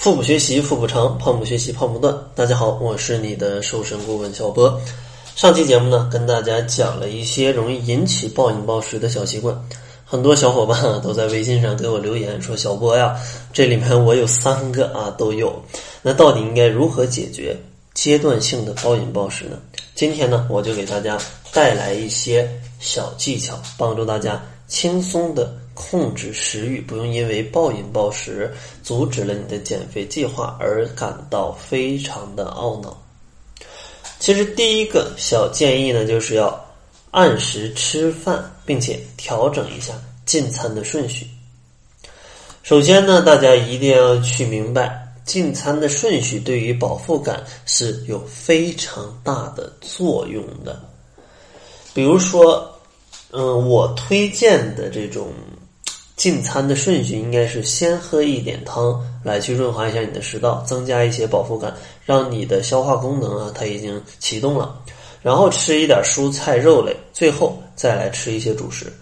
[0.00, 2.16] 腹部学习腹部长，胖不学习胖不断。
[2.34, 4.80] 大家好，我是你的瘦身顾问小波。
[5.36, 9.54] 上期节目呢，跟大家讲了一些容易引起暴饮暴食的小习惯。
[10.06, 13.14] 很多小伙伴啊都在微信上给我留言说：“小波呀，
[13.52, 15.62] 这里面我有三个啊都有，
[16.00, 17.54] 那到底应该如何解决
[17.92, 19.58] 阶段性的暴饮暴食呢？”
[19.94, 21.18] 今天呢，我就给大家
[21.52, 25.54] 带来一些小技巧，帮助大家轻松的。
[25.80, 28.52] 控制食欲，不用因为暴饮暴食
[28.82, 32.94] 阻止了你的减肥计划而感到非常的懊恼。
[34.18, 36.62] 其实第一个小建议呢，就是要
[37.10, 39.94] 按时吃饭，并且调整一下
[40.26, 41.26] 进餐的顺序。
[42.62, 50.78] 首先呢，大家一定要去明白进餐的顺序对于饱腹感是有非常大的作用的。
[51.94, 52.70] 比如说，
[53.30, 55.32] 嗯，我推荐的这种。
[56.20, 61.74] 进餐的顺序应该是先喝一点汤来去润滑一下你的食道，增加一些饱腹感，
[62.04, 64.76] 让你的消化功能啊它已经启动了，
[65.22, 68.92] 然后吃一点蔬菜肉类，最后再来吃一些主食。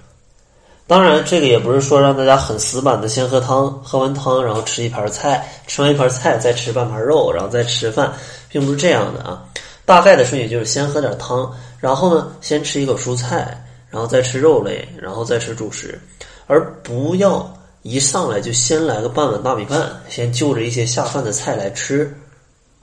[0.87, 8.13] 当然，这个也不是说让大家很死板的先喝汤，喝完汤然后吃一盘菜，吃完一盘菜再吃半盘肉，然后再吃饭，
[8.49, 9.45] 并不是这样的啊。
[9.85, 16.01] 大概的顺序就是先喝点汤，然后呢先吃一口蔬菜，然后再吃肉类，然后再吃主食。
[16.49, 22.13] 而不要一上来就先来个半碗大米饭，先就着一些下饭的菜来吃，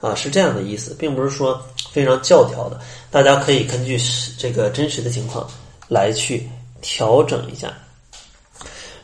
[0.00, 1.60] 啊，是这样的意思，并不是说
[1.92, 3.98] 非常教条的，大家可以根据
[4.38, 5.46] 这个真实的情况
[5.88, 6.48] 来去
[6.80, 7.72] 调整一下。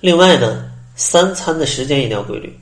[0.00, 2.56] 另外呢，三餐的时间一定要规律，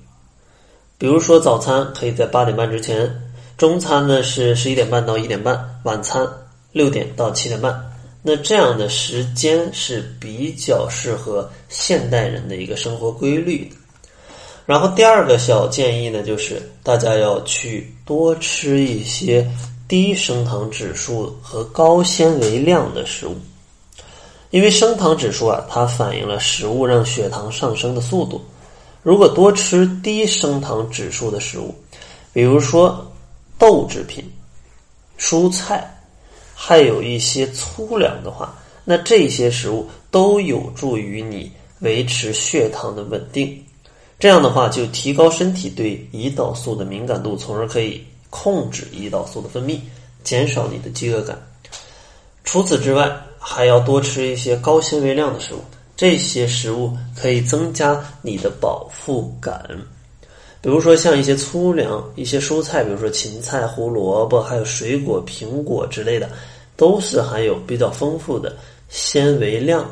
[0.99, 3.09] 比如说早餐可以在八点半之前，
[3.57, 6.27] 中餐呢是十一点半到一点半，晚餐
[6.73, 7.87] 六点到七点半。
[8.23, 13.77] 那这样的时间是比较适合现代人的一个生活规律的。
[14.67, 19.51] 然后第二个小建议呢，就是大家要去多吃一些
[19.89, 23.37] 低升糖指数和高纤维量的食物，
[24.51, 28.41] 因为升糖指数啊，它反映了食物让血糖上升的速度。
[29.03, 31.75] 如果多吃低升糖指数的食物，
[32.33, 33.11] 比如说
[33.59, 34.23] 豆制品、
[35.19, 35.97] 蔬菜。
[36.63, 38.55] 还有一些粗粮的话，
[38.85, 43.59] 那这些食物都有助于你维持血糖的稳定。
[44.19, 49.79] 这样的话，就提高身体对胰岛素的敏感度，从而可以控制胰岛素的分泌，
[50.23, 51.41] 减少你的饥饿感。
[52.45, 55.65] 除此之外，还要多吃一些高纤维量的食物，
[55.97, 59.67] 这些食物可以增加你的饱腹感。
[60.63, 66.29] 比如说像一些粗粮、一些蔬菜，比如说芹菜、胡萝卜，还有水果、苹果之类的，
[66.77, 68.55] 都是含有比较丰富的
[68.89, 69.89] 纤维量。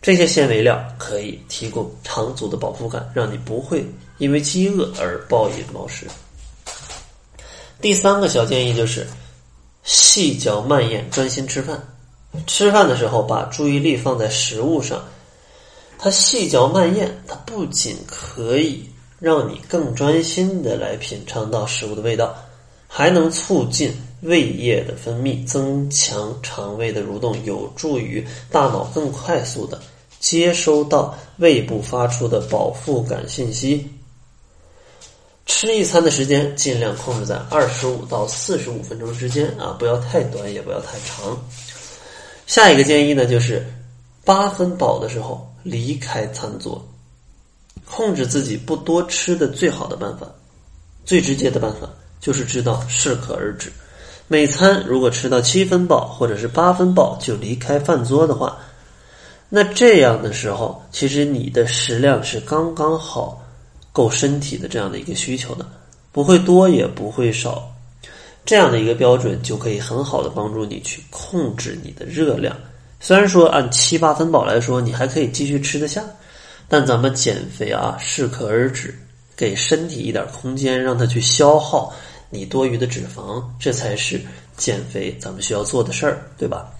[0.00, 3.84] 这些纤维量可以提供长足的饱腹感，让你不会
[4.18, 6.06] 因为饥饿而暴饮暴食。
[7.80, 9.04] 第三个小建议就是
[9.82, 11.82] 细嚼慢咽，专心吃饭。
[12.46, 15.04] 吃饭的时候把注意力放在食物上，
[15.98, 18.88] 它细嚼慢咽，它不仅可以。
[19.26, 22.32] 让你更专心的来品尝到食物的味道，
[22.86, 29.82] 还能促进胃液的分泌，增强肠胃的蠕动，有助于大脑更快速的
[30.20, 33.90] 接收到胃部发出的饱腹感信息。
[35.44, 41.36] 吃一餐的时间尽量控制在二十五到四十五分钟之间啊，不要太短，也不要太长。
[42.46, 43.66] 下一个建议呢，就是
[44.24, 46.80] 八分饱的时候离开餐桌。
[47.96, 50.26] 控制自己不多吃的最好的办法，
[51.06, 51.88] 最直接的办法
[52.20, 53.72] 就是知道适可而止。
[54.28, 58.58] 每餐如果吃到七分饱或者是八分饱就离开饭桌的话，
[59.48, 63.42] 那这样的时候，其实你的食量是刚刚好
[63.94, 65.66] 够身体的这样的一个需求的，
[66.12, 67.66] 不会多也不会少，
[68.44, 72.54] 这样的一个标准就可以很好的帮助你去控制你的热量。
[73.00, 76.04] 虽然说按七八分饱来说，你还可以继续吃得下。
[76.68, 78.94] 但咱们减肥啊，适可而止，
[79.36, 81.94] 给身体一点空间，让它去消耗
[82.30, 84.20] 你多余的脂肪，这才是
[84.56, 86.72] 减肥咱们需要做的事儿，对吧？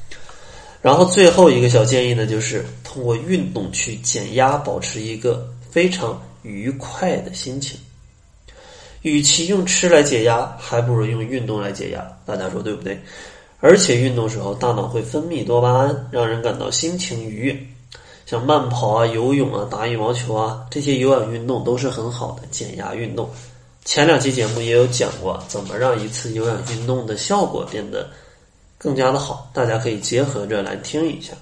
[0.82, 7.78] 然后最后一个小建议呢，就是通过运动去减压，保持一个非常愉快的心情。
[9.02, 13.00] 与其用吃来解压，还不如用运动来解压，大家说对不对？
[13.60, 17.56] 而且运动时候，大脑会分泌多巴胺，让人感到心情愉悦。
[18.26, 23.30] 像慢跑啊、游泳啊、打羽毛球啊，这些有氧运动都是很好的减压运动。
[23.84, 28.10] 前两期节目也有讲过，怎么让一次有氧运动的效果变得
[28.76, 31.32] 更加的好，大家可以结合着来听一下。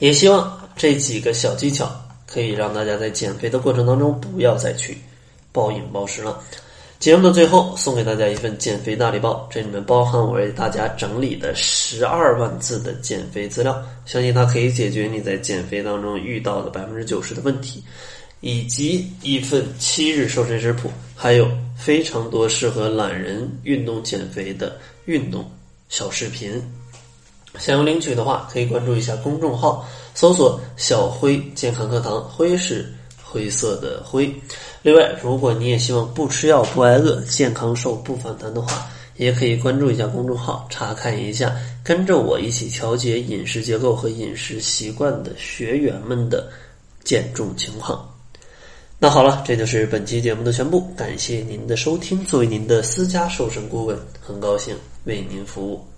[0.00, 1.88] 也希望这几个小技巧
[2.26, 4.98] 可以让大家在减肥的过程当中不要再去
[5.52, 6.42] 暴饮暴食了。
[7.02, 13.76] 节目的最后送给大家一份减肥大礼包，这里面包含我为大家整理的十二万字的减肥资料，
[14.06, 17.82] 相信它可以解决你在减肥当中遇到的百分之九十的问题，
[18.40, 25.44] 以及一份七日瘦身食谱，还有非常多适合懒人运动减肥的运动
[25.88, 26.52] 小视频。
[27.58, 29.84] 想要领取的话，可以关注一下公众号，
[30.14, 32.94] 搜索“小辉健康课堂”，辉是
[33.32, 34.30] 灰色的灰。
[34.82, 38.86] 另外，如果你也希望不吃药不挨饿、健康瘦不反弹的话，
[39.16, 46.50] 也可以关注一下公众号，查看一下跟着我一起调节饮食结构和饮食习惯的学员们的
[47.02, 48.06] 减重情况。
[48.98, 52.22] 那好了，这就是本期节目的全部，感谢您的收听。
[52.26, 55.91] 作为您的私家瘦身顾问，很高兴为您服务。